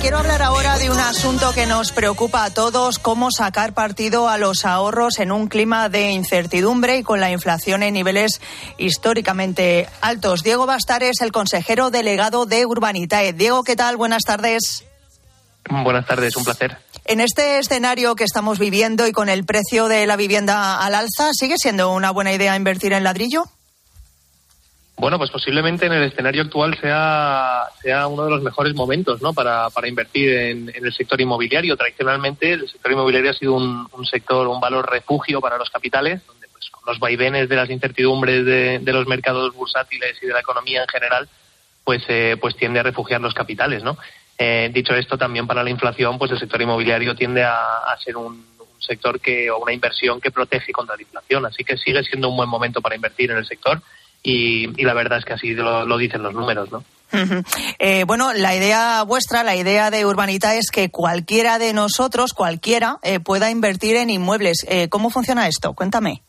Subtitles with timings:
[0.00, 4.38] Quiero hablar ahora de un asunto que nos preocupa a todos, cómo sacar partido a
[4.38, 8.40] los ahorros en un clima de incertidumbre y con la inflación en niveles
[8.78, 10.42] históricamente altos.
[10.42, 13.32] Diego Bastar es el consejero delegado de Urbanitae.
[13.32, 13.96] Diego, ¿qué tal?
[13.96, 14.84] Buenas tardes.
[15.68, 16.78] Buenas tardes, un placer.
[17.04, 21.30] En este escenario que estamos viviendo y con el precio de la vivienda al alza,
[21.32, 23.44] ¿sigue siendo una buena idea invertir en ladrillo?
[24.96, 29.34] Bueno, pues posiblemente en el escenario actual sea, sea uno de los mejores momentos ¿no?
[29.34, 31.76] para, invertir en, el sector inmobiliario.
[31.76, 36.46] Tradicionalmente el sector inmobiliario ha sido un, sector, un valor refugio para los capitales, donde
[36.48, 40.82] pues, con los vaivenes de las incertidumbres de, los mercados bursátiles y de la economía
[40.82, 41.28] en general,
[41.82, 43.82] pues, eh, pues tiende a refugiar los capitales.
[43.82, 43.98] ¿no?
[44.38, 48.16] Eh, dicho esto, también para la inflación, pues el sector inmobiliario tiende a, a ser
[48.16, 51.44] un, un sector que, o una inversión que protege contra la inflación.
[51.46, 53.82] Así que sigue siendo un buen momento para invertir en el sector
[54.24, 56.82] y, la verdad es que así lo, dicen los números, ¿no?
[57.78, 62.96] Eh, bueno, la idea vuestra, la idea de Urbanita es que cualquiera de nosotros, cualquiera,
[63.02, 64.66] eh, pueda invertir en inmuebles.
[64.68, 65.74] Eh, ¿Cómo funciona esto?
[65.74, 66.22] Cuéntame.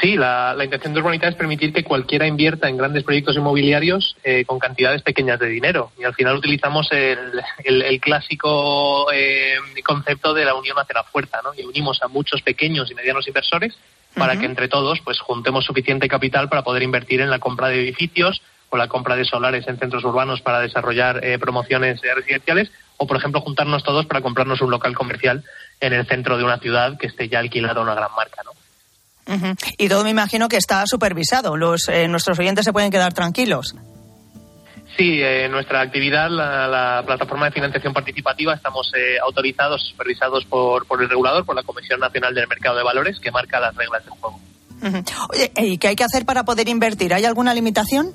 [0.00, 4.58] Sí, la, intención de Urbanita es permitir que cualquiera invierta en grandes proyectos inmobiliarios con
[4.58, 5.92] cantidades pequeñas de dinero.
[5.98, 9.06] Y al final utilizamos el, clásico
[9.84, 11.50] concepto de la unión hacia la fuerza, ¿no?
[11.54, 13.76] Y unimos a muchos pequeños y medianos inversores
[14.14, 17.80] para que entre todos pues juntemos suficiente capital para poder invertir en la compra de
[17.80, 22.70] edificios o la compra de solares en centros urbanos para desarrollar eh, promociones eh, residenciales
[22.96, 25.44] o por ejemplo juntarnos todos para comprarnos un local comercial
[25.80, 28.50] en el centro de una ciudad que esté ya alquilado a una gran marca, ¿no?
[29.78, 31.56] Y todo me imagino que está supervisado.
[31.56, 33.76] Los, eh, nuestros oyentes se pueden quedar tranquilos.
[34.96, 41.02] Sí, eh, nuestra actividad, la, plataforma de financiación participativa, estamos eh, autorizados, supervisados por, por
[41.02, 44.14] el regulador, por la Comisión Nacional del Mercado de Valores, que marca las reglas del
[44.14, 44.40] juego.
[45.30, 47.14] Oye, ¿y qué hay que hacer para poder invertir?
[47.14, 48.12] ¿Hay alguna limitación?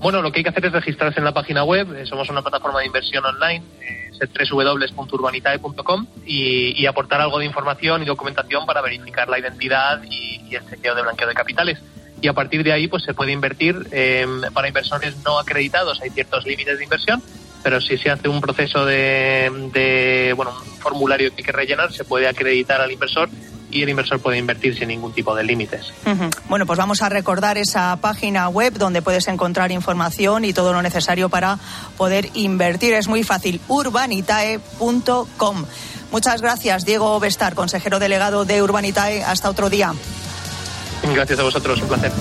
[0.00, 1.94] Bueno, lo que hay que hacer es registrarse en la página web.
[1.94, 4.10] Eh, somos una plataforma de inversión online, eh,
[4.50, 10.54] www.urbanitae.com y, y, aportar algo de información y documentación para verificar la identidad y, y
[10.54, 11.78] el chequeo de blanqueo de capitales
[12.20, 16.10] y a partir de ahí pues se puede invertir em, para inversores no acreditados hay
[16.10, 17.22] ciertos límites de inversión
[17.62, 22.04] pero si se hace un proceso de, bueno un formulario que hay que rellenar se
[22.04, 23.28] puede acreditar al inversor
[23.70, 25.92] y el inversor puede invertir sin ningún tipo de límites.
[26.48, 30.82] Bueno, pues vamos a recordar esa página web donde puedes encontrar información y todo lo
[30.82, 31.58] necesario para
[31.96, 32.94] poder invertir.
[32.94, 35.64] Es muy fácil, urbanitae.com.
[36.10, 39.22] Muchas gracias, Diego Bestar, consejero delegado de Urbanitae.
[39.22, 39.94] Hasta otro día.
[41.02, 42.12] Gracias a vosotros, un placer.